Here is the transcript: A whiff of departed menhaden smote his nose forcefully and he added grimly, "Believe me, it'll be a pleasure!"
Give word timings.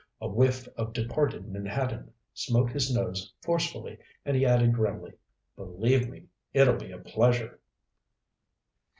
A 0.19 0.27
whiff 0.27 0.67
of 0.77 0.93
departed 0.93 1.45
menhaden 1.47 2.09
smote 2.33 2.71
his 2.71 2.91
nose 2.91 3.31
forcefully 3.43 3.99
and 4.25 4.35
he 4.35 4.47
added 4.47 4.73
grimly, 4.73 5.13
"Believe 5.55 6.09
me, 6.09 6.25
it'll 6.53 6.75
be 6.79 6.89
a 6.91 6.97
pleasure!" 6.97 7.59